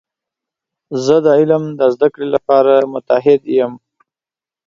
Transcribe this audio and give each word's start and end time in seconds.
زه 1.05 1.15
د 1.25 1.27
علم 1.39 1.63
د 1.79 1.81
زده 1.93 2.07
کړې 2.13 2.27
لپاره 2.35 2.73
متعهد 2.93 3.41
یم. 3.57 3.73